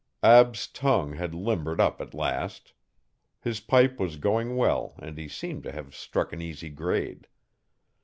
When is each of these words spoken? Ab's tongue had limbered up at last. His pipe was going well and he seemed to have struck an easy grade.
Ab's 0.23 0.65
tongue 0.65 1.13
had 1.13 1.35
limbered 1.35 1.79
up 1.79 2.01
at 2.01 2.15
last. 2.15 2.73
His 3.39 3.59
pipe 3.59 3.99
was 3.99 4.15
going 4.15 4.55
well 4.57 4.95
and 4.97 5.15
he 5.15 5.27
seemed 5.27 5.61
to 5.65 5.71
have 5.73 5.93
struck 5.95 6.33
an 6.33 6.41
easy 6.41 6.69
grade. 6.71 7.27